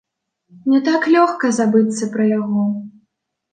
Не 0.73 0.79
так 0.87 1.01
лёгка 1.17 1.53
забыцца 1.59 2.11
пра 2.17 2.29
яго. 2.39 2.67